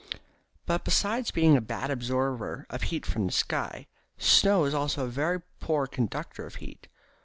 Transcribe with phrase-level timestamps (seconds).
[0.65, 3.85] But, besides being a bad absorber of heat from the sky,
[4.17, 6.87] snow is also a very poor conductor of heat.